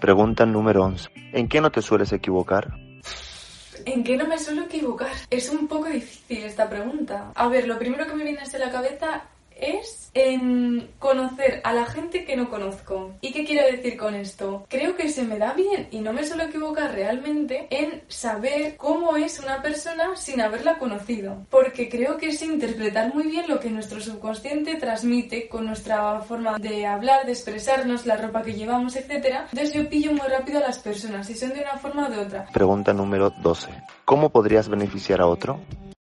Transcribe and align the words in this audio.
Pregunta 0.00 0.46
número 0.46 0.84
11. 0.84 1.10
¿En 1.32 1.48
qué 1.48 1.60
no 1.60 1.70
te 1.70 1.82
sueles 1.82 2.12
equivocar? 2.12 2.72
¿En 3.84 4.04
qué 4.04 4.16
no 4.16 4.26
me 4.26 4.38
suelo 4.38 4.62
equivocar? 4.62 5.10
Es 5.30 5.50
un 5.50 5.66
poco 5.66 5.86
difícil 5.86 6.44
esta 6.44 6.68
pregunta. 6.68 7.32
A 7.34 7.48
ver, 7.48 7.66
lo 7.66 7.78
primero 7.78 8.06
que 8.06 8.14
me 8.14 8.24
viene 8.24 8.40
a 8.40 8.58
la 8.58 8.70
cabeza 8.70 9.24
es 9.58 10.10
en 10.14 10.90
conocer 10.98 11.60
a 11.64 11.72
la 11.72 11.86
gente 11.86 12.24
que 12.24 12.36
no 12.36 12.48
conozco. 12.50 13.14
¿Y 13.20 13.32
qué 13.32 13.44
quiero 13.44 13.66
decir 13.66 13.96
con 13.96 14.14
esto? 14.14 14.66
Creo 14.68 14.96
que 14.96 15.08
se 15.08 15.24
me 15.24 15.38
da 15.38 15.52
bien 15.52 15.88
y 15.90 16.00
no 16.00 16.12
me 16.12 16.24
suelo 16.24 16.44
equivocar 16.44 16.92
realmente 16.92 17.66
en 17.70 18.02
saber 18.08 18.76
cómo 18.76 19.16
es 19.16 19.38
una 19.40 19.62
persona 19.62 20.16
sin 20.16 20.40
haberla 20.40 20.78
conocido. 20.78 21.46
Porque 21.50 21.88
creo 21.88 22.16
que 22.16 22.28
es 22.28 22.42
interpretar 22.42 23.14
muy 23.14 23.24
bien 23.24 23.48
lo 23.48 23.60
que 23.60 23.70
nuestro 23.70 24.00
subconsciente 24.00 24.76
transmite 24.76 25.48
con 25.48 25.66
nuestra 25.66 26.20
forma 26.20 26.58
de 26.58 26.86
hablar, 26.86 27.26
de 27.26 27.32
expresarnos, 27.32 28.06
la 28.06 28.16
ropa 28.16 28.42
que 28.42 28.54
llevamos, 28.54 28.96
etc. 28.96 29.40
Entonces 29.52 29.72
yo 29.72 29.88
pillo 29.88 30.12
muy 30.12 30.26
rápido 30.28 30.58
a 30.58 30.62
las 30.62 30.78
personas, 30.78 31.26
si 31.26 31.34
son 31.34 31.50
de 31.50 31.60
una 31.60 31.76
forma 31.76 32.06
o 32.06 32.10
de 32.10 32.18
otra. 32.18 32.46
Pregunta 32.52 32.92
número 32.92 33.30
12. 33.30 33.68
¿Cómo 34.04 34.30
podrías 34.30 34.68
beneficiar 34.68 35.20
a 35.20 35.26
otro? 35.26 35.60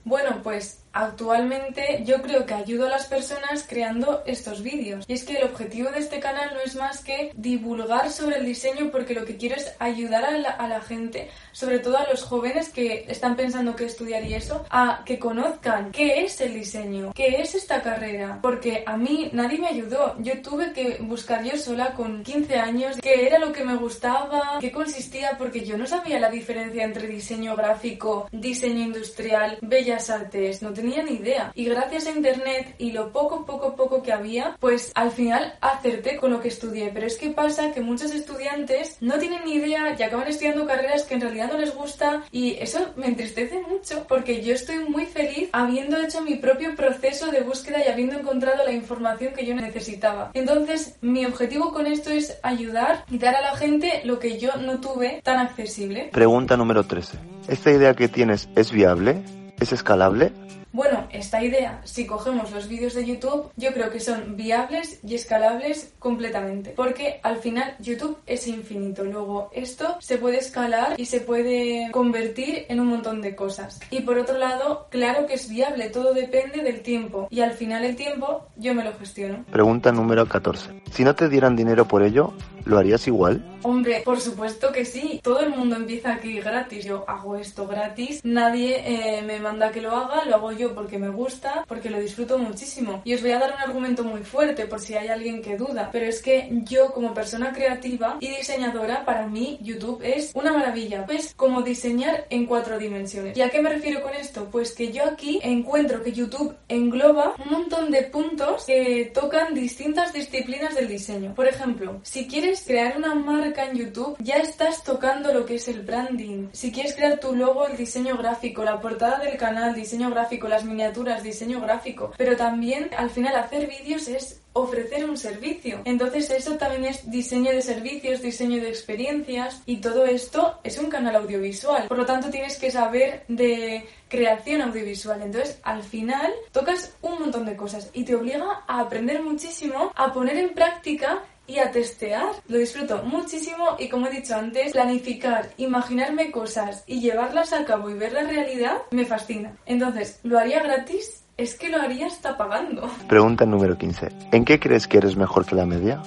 Bueno, 0.03 0.39
pues 0.41 0.80
Actualmente 0.93 2.03
yo 2.05 2.21
creo 2.21 2.45
que 2.45 2.53
ayudo 2.53 2.87
a 2.87 2.89
las 2.89 3.05
personas 3.05 3.65
creando 3.67 4.23
estos 4.25 4.61
vídeos. 4.61 5.05
Y 5.07 5.13
es 5.13 5.23
que 5.23 5.37
el 5.37 5.45
objetivo 5.45 5.89
de 5.89 5.99
este 5.99 6.19
canal 6.19 6.51
no 6.53 6.59
es 6.59 6.75
más 6.75 7.03
que 7.03 7.31
divulgar 7.35 8.09
sobre 8.09 8.37
el 8.37 8.45
diseño 8.45 8.89
porque 8.91 9.13
lo 9.13 9.25
que 9.25 9.37
quiero 9.37 9.55
es 9.55 9.73
ayudar 9.79 10.25
a 10.25 10.67
la, 10.67 10.81
gente, 10.81 11.29
sobre 11.51 11.79
todo 11.79 11.97
a 11.97 12.07
los 12.09 12.23
jóvenes 12.23 12.69
que 12.69 13.05
están 13.07 13.35
pensando 13.35 13.75
que 13.75 13.85
estudiar 13.85 14.25
y 14.25 14.33
eso, 14.33 14.65
a 14.69 15.03
que 15.05 15.19
conozcan 15.19 15.91
qué 15.91 16.23
es 16.23 16.41
el 16.41 16.53
diseño, 16.53 17.13
qué 17.13 17.41
es 17.41 17.55
esta 17.55 17.81
carrera. 17.81 18.39
Porque 18.41 18.83
a 18.85 18.97
mí 18.97 19.29
nadie 19.33 19.59
me 19.59 19.67
ayudó. 19.67 20.15
Yo 20.19 20.41
tuve 20.41 20.73
que 20.73 20.97
buscar 21.01 21.43
yo 21.43 21.57
sola 21.57 21.93
con 21.93 22.23
15 22.23 22.55
años 22.57 22.97
qué 23.01 23.27
era 23.27 23.39
lo 23.39 23.51
que 23.51 23.63
me 23.63 23.75
gustaba, 23.75 24.57
qué 24.59 24.71
consistía, 24.71 25.37
porque 25.37 25.63
yo 25.63 25.77
no 25.77 25.85
sabía 25.85 26.19
la 26.19 26.29
diferencia 26.29 26.83
entre 26.83 27.07
diseño 27.07 27.55
gráfico, 27.55 28.27
diseño 28.31 28.83
industrial, 28.83 29.57
bellas 29.61 30.09
artes. 30.09 30.61
No 30.61 30.73
tenía 30.81 31.03
ni 31.03 31.13
idea. 31.13 31.51
Y 31.53 31.65
gracias 31.65 32.07
a 32.07 32.11
internet 32.11 32.75
y 32.77 32.91
lo 32.91 33.11
poco, 33.11 33.45
poco, 33.45 33.75
poco 33.75 34.01
que 34.01 34.11
había, 34.11 34.57
pues 34.59 34.91
al 34.95 35.11
final 35.11 35.53
acerté 35.61 36.17
con 36.17 36.31
lo 36.31 36.41
que 36.41 36.47
estudié. 36.47 36.91
Pero 36.93 37.05
es 37.05 37.17
que 37.17 37.29
pasa 37.29 37.71
que 37.71 37.81
muchos 37.81 38.11
estudiantes 38.11 38.97
no 38.99 39.17
tienen 39.19 39.45
ni 39.45 39.55
idea 39.55 39.95
y 39.97 40.03
acaban 40.03 40.27
estudiando 40.27 40.65
carreras 40.65 41.03
que 41.03 41.15
en 41.15 41.21
realidad 41.21 41.51
no 41.51 41.59
les 41.59 41.75
gusta 41.75 42.23
y 42.31 42.55
eso 42.59 42.93
me 42.95 43.07
entristece 43.07 43.61
mucho 43.61 44.05
porque 44.07 44.43
yo 44.43 44.53
estoy 44.53 44.79
muy 44.79 45.05
feliz 45.05 45.49
habiendo 45.51 45.97
hecho 45.97 46.21
mi 46.21 46.35
propio 46.35 46.75
proceso 46.75 47.31
de 47.31 47.41
búsqueda 47.41 47.79
y 47.85 47.89
habiendo 47.89 48.17
encontrado 48.17 48.65
la 48.65 48.71
información 48.71 49.33
que 49.33 49.45
yo 49.45 49.53
necesitaba. 49.53 50.31
Entonces, 50.33 50.97
mi 51.01 51.25
objetivo 51.25 51.71
con 51.71 51.85
esto 51.85 52.09
es 52.09 52.37
ayudar 52.41 53.05
y 53.09 53.19
dar 53.19 53.35
a 53.35 53.41
la 53.41 53.55
gente 53.55 54.01
lo 54.03 54.19
que 54.19 54.39
yo 54.39 54.55
no 54.55 54.79
tuve 54.79 55.21
tan 55.23 55.37
accesible. 55.37 56.09
Pregunta 56.11 56.57
número 56.57 56.83
13. 56.83 57.19
¿Esta 57.47 57.71
idea 57.71 57.93
que 57.93 58.07
tienes 58.07 58.49
es 58.55 58.71
viable? 58.71 59.21
¿Es 59.59 59.71
escalable? 59.73 60.31
Bueno, 60.73 61.07
esta 61.11 61.43
idea, 61.43 61.81
si 61.83 62.05
cogemos 62.05 62.51
los 62.51 62.69
vídeos 62.69 62.93
de 62.93 63.05
YouTube, 63.05 63.51
yo 63.57 63.73
creo 63.73 63.89
que 63.89 63.99
son 63.99 64.37
viables 64.37 64.99
y 65.05 65.15
escalables 65.15 65.93
completamente, 65.99 66.71
porque 66.75 67.19
al 67.23 67.37
final 67.37 67.75
YouTube 67.79 68.17
es 68.25 68.47
infinito. 68.47 69.03
Luego, 69.03 69.49
esto 69.53 69.97
se 69.99 70.17
puede 70.17 70.37
escalar 70.37 70.95
y 70.97 71.05
se 71.05 71.19
puede 71.19 71.89
convertir 71.91 72.65
en 72.69 72.79
un 72.79 72.87
montón 72.87 73.21
de 73.21 73.35
cosas. 73.35 73.81
Y 73.89 74.01
por 74.01 74.17
otro 74.17 74.37
lado, 74.37 74.87
claro 74.89 75.25
que 75.25 75.33
es 75.33 75.49
viable, 75.49 75.89
todo 75.89 76.13
depende 76.13 76.63
del 76.63 76.81
tiempo. 76.81 77.27
Y 77.29 77.41
al 77.41 77.51
final 77.51 77.83
el 77.83 77.97
tiempo 77.97 78.47
yo 78.55 78.73
me 78.73 78.83
lo 78.83 78.93
gestiono. 78.93 79.43
Pregunta 79.51 79.91
número 79.91 80.25
14. 80.25 80.81
Si 80.91 81.03
no 81.03 81.15
te 81.15 81.27
dieran 81.27 81.55
dinero 81.55 81.85
por 81.85 82.03
ello, 82.03 82.33
¿lo 82.65 82.77
harías 82.77 83.07
igual? 83.07 83.43
Hombre, 83.63 84.01
por 84.03 84.19
supuesto 84.19 84.71
que 84.71 84.85
sí. 84.85 85.19
Todo 85.23 85.41
el 85.41 85.49
mundo 85.49 85.75
empieza 85.75 86.13
aquí 86.13 86.39
gratis. 86.39 86.85
Yo 86.85 87.05
hago 87.07 87.35
esto 87.35 87.67
gratis. 87.67 88.21
Nadie 88.23 88.83
eh, 88.85 89.21
me 89.21 89.39
manda 89.39 89.71
que 89.71 89.81
lo 89.81 89.95
haga. 89.95 90.25
Lo 90.25 90.35
hago 90.35 90.51
yo 90.51 90.60
porque 90.69 90.97
me 90.97 91.09
gusta, 91.09 91.65
porque 91.67 91.89
lo 91.89 91.99
disfruto 91.99 92.37
muchísimo. 92.37 93.01
Y 93.03 93.13
os 93.13 93.21
voy 93.21 93.31
a 93.31 93.39
dar 93.39 93.53
un 93.53 93.61
argumento 93.61 94.03
muy 94.03 94.23
fuerte 94.23 94.65
por 94.67 94.79
si 94.79 94.93
hay 94.93 95.07
alguien 95.07 95.41
que 95.41 95.57
duda. 95.57 95.89
Pero 95.91 96.05
es 96.05 96.21
que 96.21 96.49
yo 96.63 96.93
como 96.93 97.13
persona 97.13 97.51
creativa 97.51 98.17
y 98.19 98.29
diseñadora, 98.29 99.03
para 99.05 99.27
mí 99.27 99.59
YouTube 99.61 100.01
es 100.03 100.31
una 100.33 100.53
maravilla. 100.53 101.05
Es 101.09 101.33
como 101.35 101.61
diseñar 101.61 102.25
en 102.29 102.45
cuatro 102.45 102.77
dimensiones. 102.77 103.37
¿Y 103.37 103.41
a 103.41 103.49
qué 103.49 103.61
me 103.61 103.69
refiero 103.69 104.01
con 104.01 104.13
esto? 104.13 104.47
Pues 104.51 104.73
que 104.73 104.91
yo 104.91 105.03
aquí 105.05 105.39
encuentro 105.43 106.03
que 106.03 106.11
YouTube 106.11 106.55
engloba 106.67 107.33
un 107.43 107.51
montón 107.51 107.91
de 107.91 108.03
puntos 108.03 108.65
que 108.65 109.11
tocan 109.13 109.53
distintas 109.53 110.13
disciplinas 110.13 110.75
del 110.75 110.87
diseño. 110.87 111.33
Por 111.33 111.47
ejemplo, 111.47 111.99
si 112.03 112.27
quieres 112.27 112.63
crear 112.65 112.97
una 112.97 113.15
marca 113.15 113.65
en 113.65 113.77
YouTube, 113.77 114.15
ya 114.19 114.37
estás 114.37 114.83
tocando 114.83 115.33
lo 115.33 115.45
que 115.45 115.55
es 115.55 115.67
el 115.67 115.81
branding. 115.81 116.47
Si 116.51 116.71
quieres 116.71 116.95
crear 116.95 117.19
tu 117.19 117.35
logo, 117.35 117.67
el 117.67 117.77
diseño 117.77 118.17
gráfico, 118.17 118.63
la 118.63 118.79
portada 118.79 119.19
del 119.19 119.37
canal, 119.37 119.73
diseño 119.73 120.09
gráfico, 120.09 120.47
las 120.51 120.65
miniaturas, 120.65 121.23
diseño 121.23 121.59
gráfico. 121.61 122.11
Pero 122.17 122.35
también 122.35 122.89
al 122.95 123.09
final 123.09 123.35
hacer 123.35 123.67
vídeos 123.67 124.07
es 124.07 124.41
ofrecer 124.53 125.09
un 125.09 125.17
servicio. 125.17 125.81
Entonces 125.85 126.29
eso 126.29 126.57
también 126.57 126.85
es 126.85 127.09
diseño 127.09 127.51
de 127.51 127.61
servicios, 127.61 128.21
diseño 128.21 128.61
de 128.61 128.69
experiencias 128.69 129.61
y 129.65 129.77
todo 129.77 130.05
esto 130.05 130.59
es 130.63 130.77
un 130.77 130.89
canal 130.89 131.15
audiovisual. 131.15 131.87
Por 131.87 131.97
lo 131.97 132.05
tanto 132.05 132.29
tienes 132.29 132.57
que 132.57 132.69
saber 132.69 133.23
de 133.27 133.85
creación 134.09 134.61
audiovisual. 134.61 135.21
Entonces 135.21 135.59
al 135.63 135.83
final 135.83 136.31
tocas 136.51 136.93
un 137.01 137.19
montón 137.19 137.45
de 137.45 137.55
cosas 137.55 137.89
y 137.93 138.03
te 138.03 138.15
obliga 138.15 138.63
a 138.67 138.81
aprender 138.81 139.23
muchísimo, 139.23 139.91
a 139.95 140.13
poner 140.13 140.37
en 140.37 140.53
práctica 140.53 141.23
y 141.51 141.59
a 141.59 141.71
testear. 141.71 142.31
Lo 142.47 142.57
disfruto 142.57 143.03
muchísimo 143.03 143.75
y 143.77 143.89
como 143.89 144.07
he 144.07 144.11
dicho 144.11 144.35
antes, 144.35 144.71
planificar, 144.71 145.49
imaginarme 145.57 146.31
cosas 146.31 146.83
y 146.87 147.01
llevarlas 147.01 147.51
a 147.51 147.65
cabo 147.65 147.89
y 147.89 147.93
ver 147.93 148.13
la 148.13 148.23
realidad 148.23 148.77
me 148.91 149.05
fascina. 149.05 149.53
Entonces, 149.65 150.19
¿lo 150.23 150.39
haría 150.39 150.63
gratis? 150.63 151.23
Es 151.37 151.55
que 151.55 151.69
lo 151.69 151.81
haría 151.81 152.07
hasta 152.07 152.37
pagando. 152.37 152.89
Pregunta 153.07 153.45
número 153.45 153.77
15. 153.77 154.09
¿En 154.31 154.45
qué 154.45 154.59
crees 154.59 154.87
que 154.87 154.97
eres 154.97 155.15
mejor 155.15 155.45
que 155.45 155.55
la 155.55 155.65
media? 155.65 156.01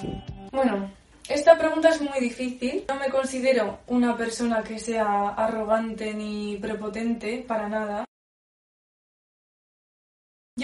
Bueno, 0.53 0.91
esta 1.29 1.59
pregunta 1.59 1.89
es 1.91 2.01
muy 2.01 2.21
difícil. 2.21 2.85
No 2.89 2.97
me 2.97 3.09
considero 3.09 3.81
una 3.89 4.17
persona 4.17 4.63
que 4.63 4.79
sea 4.79 5.29
arrogante 5.31 6.15
ni 6.15 6.57
prepotente 6.57 7.45
para 7.47 7.69
nada. 7.69 8.05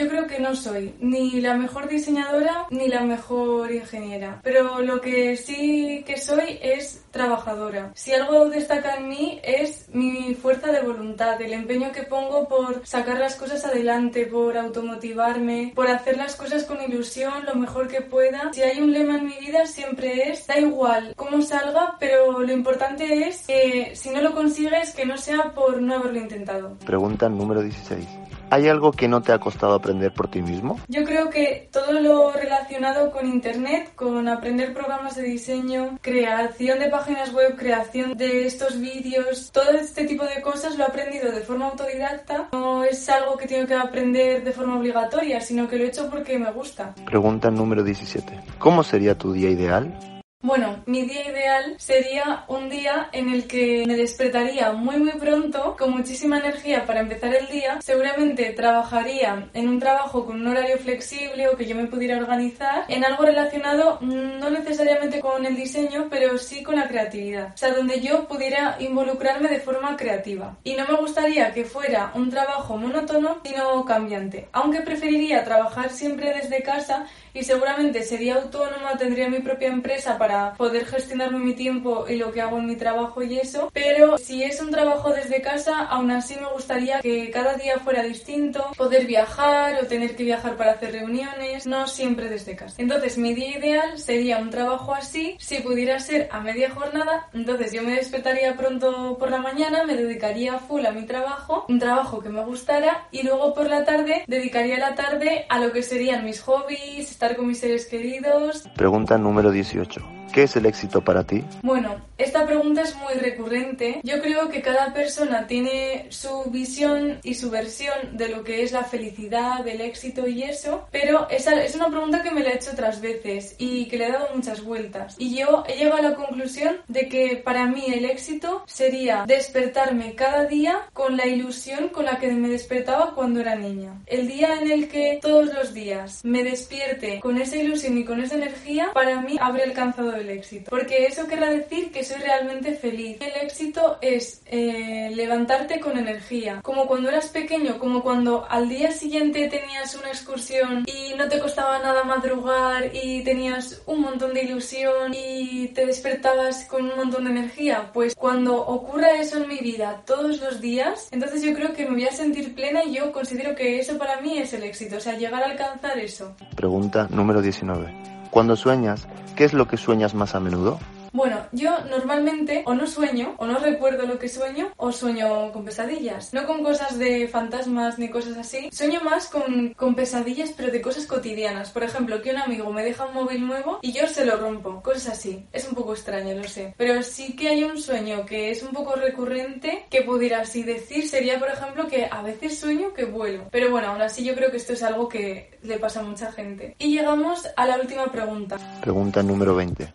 Yo 0.00 0.08
creo 0.08 0.26
que 0.26 0.40
no 0.40 0.56
soy 0.56 0.94
ni 0.98 1.42
la 1.42 1.58
mejor 1.58 1.86
diseñadora 1.86 2.64
ni 2.70 2.88
la 2.88 3.02
mejor 3.02 3.70
ingeniera, 3.70 4.40
pero 4.42 4.80
lo 4.80 4.98
que 5.02 5.36
sí 5.36 6.02
que 6.06 6.16
soy 6.16 6.58
es 6.62 7.04
trabajadora. 7.10 7.92
Si 7.94 8.14
algo 8.14 8.48
destaca 8.48 8.96
en 8.96 9.10
mí 9.10 9.40
es 9.42 9.90
mi 9.92 10.34
fuerza 10.34 10.72
de 10.72 10.80
voluntad, 10.80 11.38
el 11.42 11.52
empeño 11.52 11.92
que 11.92 12.04
pongo 12.04 12.48
por 12.48 12.80
sacar 12.86 13.18
las 13.18 13.36
cosas 13.36 13.62
adelante, 13.66 14.24
por 14.24 14.56
automotivarme, 14.56 15.72
por 15.74 15.88
hacer 15.88 16.16
las 16.16 16.34
cosas 16.34 16.64
con 16.64 16.80
ilusión 16.80 17.44
lo 17.44 17.56
mejor 17.56 17.88
que 17.88 18.00
pueda. 18.00 18.50
Si 18.54 18.62
hay 18.62 18.80
un 18.80 18.94
lema 18.94 19.18
en 19.18 19.26
mi 19.26 19.36
vida 19.38 19.66
siempre 19.66 20.30
es, 20.30 20.46
da 20.46 20.58
igual 20.58 21.12
cómo 21.14 21.42
salga, 21.42 21.96
pero 22.00 22.40
lo 22.40 22.52
importante 22.54 23.28
es 23.28 23.46
que 23.46 23.92
si 23.94 24.08
no 24.08 24.22
lo 24.22 24.32
consigues 24.32 24.94
que 24.94 25.04
no 25.04 25.18
sea 25.18 25.52
por 25.52 25.82
no 25.82 25.96
haberlo 25.96 26.20
intentado. 26.20 26.78
Pregunta 26.86 27.28
número 27.28 27.60
16. 27.60 28.29
¿Hay 28.50 28.68
algo 28.68 28.90
que 28.90 29.06
no 29.06 29.22
te 29.22 29.32
ha 29.32 29.38
costado 29.38 29.74
aprender 29.74 30.12
por 30.12 30.28
ti 30.28 30.42
mismo? 30.42 30.78
Yo 30.88 31.04
creo 31.04 31.30
que 31.30 31.68
todo 31.72 31.92
lo 31.92 32.32
relacionado 32.32 33.12
con 33.12 33.26
Internet, 33.26 33.92
con 33.94 34.26
aprender 34.26 34.74
programas 34.74 35.14
de 35.14 35.22
diseño, 35.22 35.98
creación 36.02 36.80
de 36.80 36.88
páginas 36.88 37.32
web, 37.32 37.56
creación 37.56 38.16
de 38.16 38.46
estos 38.46 38.80
vídeos, 38.80 39.52
todo 39.52 39.70
este 39.70 40.04
tipo 40.04 40.24
de 40.24 40.42
cosas 40.42 40.76
lo 40.76 40.84
he 40.84 40.86
aprendido 40.88 41.30
de 41.30 41.42
forma 41.42 41.68
autodidacta. 41.68 42.48
No 42.52 42.82
es 42.82 43.08
algo 43.08 43.36
que 43.36 43.46
tengo 43.46 43.68
que 43.68 43.74
aprender 43.74 44.42
de 44.42 44.52
forma 44.52 44.76
obligatoria, 44.76 45.40
sino 45.40 45.68
que 45.68 45.76
lo 45.78 45.84
he 45.84 45.88
hecho 45.88 46.10
porque 46.10 46.36
me 46.36 46.50
gusta. 46.50 46.94
Pregunta 47.06 47.50
número 47.50 47.84
17. 47.84 48.40
¿Cómo 48.58 48.82
sería 48.82 49.16
tu 49.16 49.32
día 49.32 49.50
ideal? 49.50 50.19
Bueno, 50.42 50.82
mi 50.86 51.02
día 51.02 51.28
ideal 51.30 51.74
sería 51.76 52.46
un 52.48 52.70
día 52.70 53.10
en 53.12 53.28
el 53.28 53.46
que 53.46 53.84
me 53.86 53.94
despertaría 53.94 54.72
muy 54.72 54.96
muy 54.96 55.12
pronto, 55.12 55.76
con 55.78 55.90
muchísima 55.90 56.38
energía 56.38 56.86
para 56.86 57.00
empezar 57.00 57.34
el 57.34 57.46
día. 57.48 57.78
Seguramente 57.82 58.54
trabajaría 58.54 59.50
en 59.52 59.68
un 59.68 59.78
trabajo 59.78 60.24
con 60.24 60.40
un 60.40 60.46
horario 60.46 60.78
flexible 60.78 61.46
o 61.46 61.58
que 61.58 61.66
yo 61.66 61.76
me 61.76 61.88
pudiera 61.88 62.16
organizar 62.16 62.86
en 62.88 63.04
algo 63.04 63.26
relacionado 63.26 63.98
no 64.00 64.48
necesariamente 64.48 65.20
con 65.20 65.44
el 65.44 65.54
diseño, 65.54 66.06
pero 66.08 66.38
sí 66.38 66.62
con 66.62 66.76
la 66.76 66.88
creatividad. 66.88 67.52
O 67.52 67.58
sea, 67.58 67.74
donde 67.74 68.00
yo 68.00 68.26
pudiera 68.26 68.78
involucrarme 68.80 69.50
de 69.50 69.60
forma 69.60 69.94
creativa. 69.98 70.56
Y 70.64 70.72
no 70.72 70.86
me 70.88 70.96
gustaría 70.96 71.52
que 71.52 71.66
fuera 71.66 72.12
un 72.14 72.30
trabajo 72.30 72.78
monótono, 72.78 73.42
sino 73.44 73.84
cambiante. 73.84 74.48
Aunque 74.52 74.80
preferiría 74.80 75.44
trabajar 75.44 75.90
siempre 75.90 76.32
desde 76.32 76.62
casa 76.62 77.04
y 77.34 77.44
seguramente 77.44 78.02
sería 78.02 78.36
autónoma, 78.36 78.96
tendría 78.96 79.28
mi 79.28 79.40
propia 79.40 79.68
empresa 79.68 80.16
para 80.16 80.29
para 80.30 80.54
poder 80.54 80.86
gestionarme 80.86 81.40
mi 81.40 81.54
tiempo 81.54 82.04
y 82.08 82.14
lo 82.14 82.30
que 82.30 82.40
hago 82.40 82.58
en 82.58 82.66
mi 82.66 82.76
trabajo 82.76 83.20
y 83.22 83.38
eso, 83.38 83.68
pero 83.72 84.16
si 84.16 84.44
es 84.44 84.60
un 84.60 84.70
trabajo 84.70 85.10
desde 85.10 85.42
casa, 85.42 85.80
aún 85.86 86.12
así 86.12 86.36
me 86.36 86.46
gustaría 86.52 87.00
que 87.00 87.30
cada 87.30 87.54
día 87.54 87.78
fuera 87.80 88.04
distinto, 88.04 88.70
poder 88.76 89.06
viajar 89.06 89.82
o 89.82 89.86
tener 89.86 90.14
que 90.14 90.22
viajar 90.22 90.56
para 90.56 90.72
hacer 90.72 90.92
reuniones, 90.92 91.66
no 91.66 91.88
siempre 91.88 92.28
desde 92.28 92.54
casa. 92.54 92.76
Entonces 92.78 93.18
mi 93.18 93.34
día 93.34 93.58
ideal 93.58 93.98
sería 93.98 94.38
un 94.38 94.50
trabajo 94.50 94.94
así, 94.94 95.34
si 95.40 95.56
pudiera 95.62 95.98
ser 95.98 96.28
a 96.30 96.38
media 96.40 96.70
jornada, 96.70 97.28
entonces 97.32 97.72
yo 97.72 97.82
me 97.82 97.96
despertaría 97.96 98.56
pronto 98.56 99.18
por 99.18 99.32
la 99.32 99.38
mañana, 99.38 99.82
me 99.82 99.96
dedicaría 99.96 100.58
full 100.58 100.86
a 100.86 100.92
mi 100.92 101.06
trabajo, 101.06 101.66
un 101.68 101.80
trabajo 101.80 102.20
que 102.20 102.28
me 102.28 102.44
gustara 102.44 103.08
y 103.10 103.24
luego 103.24 103.52
por 103.52 103.68
la 103.68 103.84
tarde 103.84 104.22
dedicaría 104.28 104.78
la 104.78 104.94
tarde 104.94 105.46
a 105.48 105.58
lo 105.58 105.72
que 105.72 105.82
serían 105.82 106.24
mis 106.24 106.40
hobbies, 106.42 107.10
estar 107.10 107.34
con 107.34 107.48
mis 107.48 107.58
seres 107.58 107.86
queridos. 107.86 108.68
Pregunta 108.76 109.18
número 109.18 109.50
18. 109.50 110.19
¿Qué 110.32 110.44
es 110.44 110.56
el 110.56 110.66
éxito 110.66 111.02
para 111.02 111.24
ti? 111.24 111.44
Bueno, 111.62 111.96
esta 112.18 112.46
pregunta 112.46 112.82
es 112.82 112.94
muy 112.96 113.14
recurrente. 113.14 114.00
Yo 114.04 114.20
creo 114.20 114.48
que 114.48 114.62
cada 114.62 114.92
persona 114.92 115.46
tiene 115.46 116.06
su 116.10 116.44
visión 116.50 117.18
y 117.22 117.34
su 117.34 117.50
versión 117.50 118.16
de 118.16 118.28
lo 118.28 118.44
que 118.44 118.62
es 118.62 118.72
la 118.72 118.84
felicidad, 118.84 119.66
el 119.66 119.80
éxito 119.80 120.28
y 120.28 120.42
eso, 120.42 120.86
pero 120.92 121.28
esa 121.30 121.60
es 121.62 121.74
una 121.74 121.88
pregunta 121.88 122.22
que 122.22 122.30
me 122.30 122.42
la 122.42 122.50
he 122.50 122.56
hecho 122.56 122.70
otras 122.72 123.00
veces 123.00 123.56
y 123.58 123.86
que 123.86 123.98
le 123.98 124.06
he 124.06 124.12
dado 124.12 124.28
muchas 124.34 124.62
vueltas. 124.62 125.16
Y 125.18 125.36
yo 125.36 125.64
he 125.66 125.76
llegado 125.76 125.96
a 125.96 126.10
la 126.10 126.14
conclusión 126.14 126.76
de 126.88 127.08
que 127.08 127.40
para 127.44 127.66
mí 127.66 127.86
el 127.88 128.04
éxito 128.04 128.62
sería 128.66 129.24
despertarme 129.26 130.14
cada 130.14 130.44
día 130.44 130.82
con 130.92 131.16
la 131.16 131.26
ilusión 131.26 131.88
con 131.88 132.04
la 132.04 132.18
que 132.18 132.30
me 132.30 132.48
despertaba 132.48 133.14
cuando 133.14 133.40
era 133.40 133.56
niña. 133.56 133.94
El 134.06 134.28
día 134.28 134.60
en 134.60 134.70
el 134.70 134.88
que 134.88 135.18
todos 135.20 135.52
los 135.52 135.74
días 135.74 136.20
me 136.24 136.44
despierte 136.44 137.18
con 137.20 137.38
esa 137.38 137.56
ilusión 137.56 137.98
y 137.98 138.04
con 138.04 138.20
esa 138.20 138.36
energía, 138.36 138.90
para 138.94 139.20
mí 139.20 139.36
habré 139.40 139.64
alcanzado 139.64 140.19
el 140.20 140.30
éxito. 140.30 140.70
Porque 140.70 141.06
eso 141.06 141.26
querrá 141.26 141.50
decir 141.50 141.90
que 141.90 142.04
soy 142.04 142.20
realmente 142.20 142.74
feliz. 142.74 143.18
El 143.20 143.46
éxito 143.46 143.98
es 144.00 144.42
eh, 144.46 145.10
levantarte 145.14 145.80
con 145.80 145.98
energía. 145.98 146.60
Como 146.62 146.86
cuando 146.86 147.08
eras 147.08 147.28
pequeño, 147.28 147.78
como 147.78 148.02
cuando 148.02 148.46
al 148.48 148.68
día 148.68 148.92
siguiente 148.92 149.48
tenías 149.48 149.94
una 149.94 150.08
excursión 150.08 150.84
y 150.86 151.14
no 151.14 151.28
te 151.28 151.38
costaba 151.38 151.78
nada 151.78 152.04
madrugar 152.04 152.90
y 152.94 153.22
tenías 153.24 153.82
un 153.86 154.02
montón 154.02 154.34
de 154.34 154.44
ilusión 154.44 155.14
y 155.14 155.68
te 155.68 155.86
despertabas 155.86 156.64
con 156.66 156.84
un 156.84 156.96
montón 156.96 157.24
de 157.24 157.30
energía. 157.30 157.90
Pues 157.92 158.14
cuando 158.14 158.56
ocurra 158.66 159.12
eso 159.12 159.38
en 159.38 159.48
mi 159.48 159.58
vida 159.58 160.02
todos 160.06 160.40
los 160.40 160.60
días, 160.60 161.08
entonces 161.10 161.42
yo 161.42 161.54
creo 161.54 161.72
que 161.72 161.86
me 161.86 161.92
voy 161.92 162.06
a 162.06 162.12
sentir 162.12 162.54
plena 162.54 162.84
y 162.84 162.94
yo 162.94 163.12
considero 163.12 163.54
que 163.54 163.80
eso 163.80 163.98
para 163.98 164.20
mí 164.20 164.38
es 164.38 164.52
el 164.52 164.62
éxito. 164.62 164.96
O 164.96 165.00
sea, 165.00 165.16
llegar 165.16 165.42
a 165.42 165.46
alcanzar 165.46 165.98
eso. 165.98 166.34
Pregunta 166.56 167.08
número 167.10 167.42
19. 167.42 167.94
Cuando 168.30 168.54
sueñas, 168.54 169.08
¿qué 169.34 169.44
es 169.44 169.52
lo 169.52 169.66
que 169.66 169.76
sueñas 169.76 170.14
más 170.14 170.34
a 170.34 170.40
menudo? 170.40 170.78
Bueno, 171.12 171.46
yo 171.52 171.84
normalmente 171.90 172.62
o 172.66 172.74
no 172.74 172.86
sueño, 172.86 173.34
o 173.38 173.46
no 173.46 173.58
recuerdo 173.58 174.06
lo 174.06 174.18
que 174.18 174.28
sueño, 174.28 174.70
o 174.76 174.92
sueño 174.92 175.52
con 175.52 175.64
pesadillas. 175.64 176.32
No 176.32 176.46
con 176.46 176.62
cosas 176.62 176.98
de 176.98 177.26
fantasmas 177.28 177.98
ni 177.98 178.08
cosas 178.08 178.36
así. 178.36 178.68
Sueño 178.72 179.00
más 179.02 179.28
con, 179.28 179.74
con 179.74 179.94
pesadillas, 179.94 180.52
pero 180.56 180.70
de 180.70 180.80
cosas 180.80 181.06
cotidianas. 181.06 181.70
Por 181.70 181.82
ejemplo, 181.82 182.22
que 182.22 182.30
un 182.30 182.38
amigo 182.38 182.72
me 182.72 182.84
deja 182.84 183.06
un 183.06 183.14
móvil 183.14 183.46
nuevo 183.46 183.80
y 183.82 183.92
yo 183.92 184.06
se 184.06 184.24
lo 184.24 184.36
rompo. 184.36 184.82
Cosas 184.82 185.08
así. 185.18 185.46
Es 185.52 185.68
un 185.68 185.74
poco 185.74 185.94
extraño, 185.94 186.34
lo 186.34 186.44
sé. 186.44 186.74
Pero 186.76 187.02
sí 187.02 187.34
que 187.34 187.48
hay 187.48 187.64
un 187.64 187.80
sueño 187.80 188.24
que 188.24 188.50
es 188.50 188.62
un 188.62 188.70
poco 188.70 188.94
recurrente 188.94 189.86
que 189.90 190.02
pudiera 190.02 190.40
así 190.40 190.62
decir. 190.62 191.08
Sería, 191.08 191.38
por 191.38 191.48
ejemplo, 191.48 191.88
que 191.88 192.08
a 192.10 192.22
veces 192.22 192.58
sueño 192.58 192.94
que 192.94 193.04
vuelo. 193.04 193.48
Pero 193.50 193.70
bueno, 193.70 193.88
aún 193.88 194.02
así 194.02 194.24
yo 194.24 194.34
creo 194.34 194.50
que 194.50 194.58
esto 194.58 194.74
es 194.74 194.82
algo 194.82 195.08
que 195.08 195.58
le 195.62 195.78
pasa 195.78 196.00
a 196.00 196.04
mucha 196.04 196.30
gente. 196.30 196.76
Y 196.78 196.94
llegamos 196.94 197.48
a 197.56 197.66
la 197.66 197.76
última 197.76 198.10
pregunta. 198.12 198.58
Pregunta 198.80 199.22
número 199.22 199.54
20. 199.54 199.92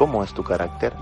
¿Cómo 0.00 0.24
es 0.24 0.32
tu 0.32 0.42
carácter? 0.42 0.94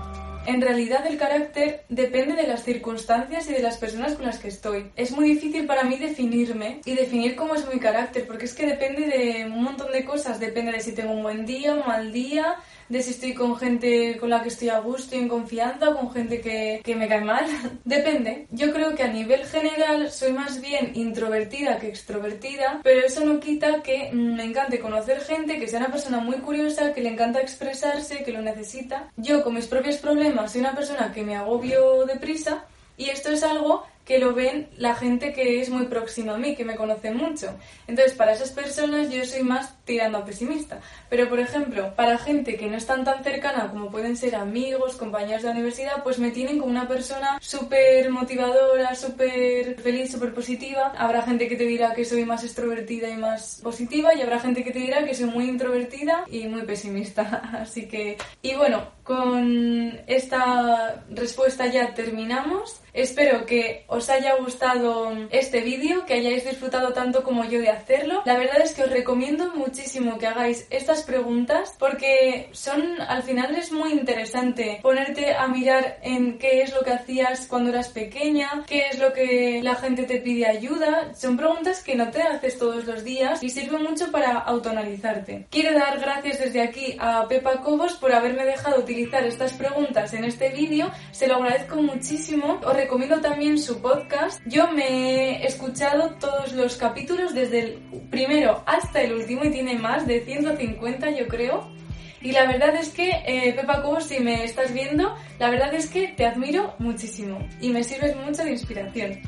En 0.45 0.59
realidad 0.59 1.07
el 1.07 1.17
carácter 1.17 1.85
depende 1.87 2.35
de 2.35 2.45
las 2.45 2.65
circunstancias 2.65 3.49
y 3.49 3.53
de 3.53 3.61
las 3.61 3.77
personas 3.77 4.15
con 4.15 4.25
las 4.25 4.39
que 4.39 4.49
estoy. 4.49 4.91
Es 4.97 5.11
muy 5.11 5.23
difícil 5.23 5.65
para 5.65 5.85
mí 5.85 5.95
definirme 5.95 6.81
y 6.83 6.95
definir 6.95 7.37
cómo 7.37 7.55
es 7.55 7.65
mi 7.73 7.79
carácter, 7.79 8.27
porque 8.27 8.43
es 8.43 8.53
que 8.53 8.67
depende 8.67 9.07
de 9.07 9.45
un 9.45 9.63
montón 9.63 9.93
de 9.93 10.03
cosas. 10.03 10.41
Depende 10.41 10.73
de 10.73 10.81
si 10.81 10.91
tengo 10.91 11.13
un 11.13 11.23
buen 11.23 11.45
día, 11.45 11.75
un 11.75 11.87
mal 11.87 12.11
día, 12.11 12.57
de 12.89 13.01
si 13.03 13.11
estoy 13.11 13.33
con 13.33 13.55
gente 13.55 14.17
con 14.17 14.29
la 14.29 14.41
que 14.41 14.49
estoy 14.49 14.69
a 14.69 14.79
gusto 14.79 15.15
y 15.15 15.19
en 15.19 15.29
confianza 15.29 15.89
o 15.89 15.97
con 15.97 16.11
gente 16.11 16.41
que, 16.41 16.81
que 16.83 16.95
me 16.95 17.07
cae 17.07 17.21
mal. 17.21 17.45
Depende. 17.85 18.47
Yo 18.51 18.73
creo 18.73 18.95
que 18.95 19.03
a 19.03 19.07
nivel 19.07 19.45
general 19.45 20.11
soy 20.11 20.33
más 20.33 20.59
bien 20.59 20.91
introvertida 20.95 21.79
que 21.79 21.87
extrovertida, 21.87 22.81
pero 22.83 23.05
eso 23.05 23.23
no 23.23 23.39
quita 23.39 23.81
que 23.83 24.11
me 24.11 24.43
encante 24.43 24.79
conocer 24.79 25.21
gente, 25.21 25.59
que 25.59 25.67
sea 25.67 25.79
una 25.79 25.91
persona 25.91 26.19
muy 26.19 26.37
curiosa, 26.37 26.93
que 26.93 27.01
le 27.01 27.09
encanta 27.09 27.39
expresarse, 27.39 28.23
que 28.23 28.31
lo 28.31 28.41
necesita. 28.41 29.11
Yo 29.17 29.43
con 29.43 29.53
mis 29.53 29.67
propios 29.67 29.97
problemas 29.97 30.51
soy 30.51 30.61
una 30.61 30.75
persona 30.75 31.13
que 31.13 31.23
me 31.23 31.35
agobio 31.35 32.05
deprisa 32.05 32.65
y 32.97 33.09
esto 33.09 33.29
es 33.29 33.43
algo 33.43 33.85
que 34.09 34.17
lo 34.17 34.33
ven 34.33 34.67
la 34.75 34.95
gente 34.95 35.33
que 35.33 35.61
es 35.61 35.69
muy 35.69 35.85
próxima 35.85 36.33
a 36.33 36.37
mí, 36.39 36.55
que 36.55 36.65
me 36.65 36.75
conoce 36.75 37.11
mucho. 37.11 37.55
Entonces, 37.85 38.15
para 38.15 38.33
esas 38.33 38.49
personas 38.49 39.11
yo 39.11 39.23
soy 39.23 39.43
más 39.43 39.75
tirando 39.85 40.17
a 40.17 40.25
pesimista. 40.25 40.81
Pero, 41.11 41.29
por 41.29 41.39
ejemplo, 41.39 41.93
para 41.95 42.17
gente 42.17 42.57
que 42.57 42.65
no 42.65 42.77
es 42.77 42.87
tan 42.87 43.05
cercana 43.23 43.69
como 43.69 43.91
pueden 43.91 44.17
ser 44.17 44.35
amigos, 44.35 44.95
compañeros 44.95 45.43
de 45.43 45.51
universidad, 45.51 46.01
pues 46.03 46.17
me 46.17 46.31
tienen 46.31 46.57
como 46.57 46.71
una 46.71 46.87
persona 46.87 47.37
súper 47.39 48.09
motivadora, 48.09 48.95
súper 48.95 49.79
feliz, 49.79 50.11
súper 50.11 50.33
positiva. 50.33 50.91
Habrá 50.97 51.21
gente 51.21 51.47
que 51.47 51.55
te 51.55 51.65
dirá 51.65 51.93
que 51.93 52.03
soy 52.03 52.25
más 52.25 52.43
extrovertida 52.43 53.09
y 53.09 53.15
más 53.15 53.59
positiva 53.61 54.15
y 54.15 54.23
habrá 54.23 54.39
gente 54.39 54.63
que 54.63 54.71
te 54.71 54.79
dirá 54.79 55.05
que 55.05 55.13
soy 55.13 55.27
muy 55.27 55.47
introvertida 55.47 56.25
y 56.31 56.47
muy 56.47 56.63
pesimista. 56.63 57.21
Así 57.61 57.87
que, 57.87 58.17
y 58.41 58.55
bueno, 58.55 58.87
con 59.03 59.99
esta 60.07 61.03
respuesta 61.11 61.67
ya 61.67 61.93
terminamos. 61.93 62.81
Espero 62.99 63.45
que 63.45 63.85
os 63.87 64.09
haya 64.09 64.35
gustado 64.35 65.13
este 65.31 65.61
vídeo, 65.61 66.05
que 66.05 66.15
hayáis 66.15 66.43
disfrutado 66.43 66.91
tanto 66.91 67.23
como 67.23 67.45
yo 67.45 67.61
de 67.61 67.69
hacerlo. 67.69 68.23
La 68.25 68.37
verdad 68.37 68.59
es 68.61 68.73
que 68.73 68.83
os 68.83 68.89
recomiendo 68.89 69.55
muchísimo 69.55 70.17
que 70.17 70.27
hagáis 70.27 70.67
estas 70.69 71.03
preguntas 71.03 71.75
porque 71.79 72.49
son, 72.51 72.99
al 72.99 73.23
final 73.23 73.55
es 73.55 73.71
muy 73.71 73.93
interesante 73.93 74.79
ponerte 74.81 75.33
a 75.33 75.47
mirar 75.47 75.99
en 76.01 76.37
qué 76.39 76.61
es 76.61 76.73
lo 76.73 76.81
que 76.81 76.91
hacías 76.91 77.47
cuando 77.47 77.69
eras 77.69 77.87
pequeña, 77.87 78.65
qué 78.67 78.87
es 78.87 78.99
lo 78.99 79.13
que 79.13 79.61
la 79.63 79.75
gente 79.75 80.03
te 80.03 80.17
pide 80.17 80.47
ayuda. 80.47 81.15
Son 81.15 81.37
preguntas 81.37 81.81
que 81.81 81.95
no 81.95 82.11
te 82.11 82.21
haces 82.21 82.59
todos 82.59 82.83
los 82.83 83.05
días 83.05 83.41
y 83.41 83.49
sirven 83.49 83.83
mucho 83.83 84.11
para 84.11 84.39
autonalizarte. 84.39 85.47
Quiero 85.49 85.79
dar 85.79 86.01
gracias 86.01 86.39
desde 86.39 86.61
aquí 86.61 86.97
a 86.99 87.25
Pepa 87.29 87.61
Cobos 87.61 87.93
por 87.93 88.11
haberme 88.11 88.43
dejado 88.43 88.81
utilizar 88.81 89.23
estas 89.25 89.53
preguntas 89.53 90.13
en 90.13 90.25
este 90.25 90.49
vídeo. 90.49 90.91
Se 91.11 91.29
lo 91.29 91.35
agradezco 91.35 91.77
muchísimo. 91.77 92.59
Os 92.65 92.88
recomiendo 92.89 93.21
también 93.21 93.59
su 93.59 93.83
podcast. 93.83 94.41
Yo 94.47 94.71
me 94.71 95.43
he 95.43 95.45
escuchado 95.45 96.15
todos 96.19 96.53
los 96.53 96.75
capítulos 96.75 97.35
desde 97.35 97.59
el 97.59 97.73
primero 98.09 98.63
hasta 98.65 99.03
el 99.03 99.13
último 99.13 99.45
y 99.45 99.51
tiene 99.51 99.77
más 99.77 100.07
de 100.07 100.25
150 100.25 101.11
yo 101.11 101.27
creo. 101.27 101.71
Y 102.19 102.31
la 102.31 102.47
verdad 102.47 102.75
es 102.75 102.89
que, 102.89 103.11
eh, 103.27 103.53
Pepa 103.53 103.83
Cobos, 103.83 104.05
si 104.05 104.19
me 104.21 104.43
estás 104.43 104.73
viendo, 104.73 105.15
la 105.37 105.51
verdad 105.51 105.71
es 105.75 105.87
que 105.87 106.07
te 106.07 106.25
admiro 106.25 106.73
muchísimo 106.79 107.37
y 107.61 107.69
me 107.69 107.83
sirves 107.83 108.15
mucho 108.15 108.43
de 108.43 108.53
inspiración. 108.53 109.19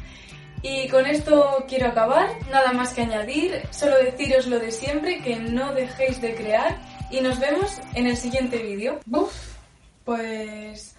Y 0.64 0.88
con 0.88 1.06
esto 1.06 1.64
quiero 1.68 1.90
acabar, 1.90 2.30
nada 2.50 2.72
más 2.72 2.96
que 2.96 3.04
añadir, 3.04 3.62
solo 3.70 3.96
deciros 3.98 4.48
lo 4.48 4.58
de 4.58 4.72
siempre, 4.72 5.22
que 5.22 5.36
no 5.36 5.72
dejéis 5.76 6.20
de 6.20 6.34
crear 6.34 6.80
y 7.12 7.22
nos 7.22 7.40
vemos 7.40 7.80
en 7.94 8.08
el 8.08 8.18
siguiente 8.18 8.58
vídeo. 8.58 9.02
Pues 10.04 10.96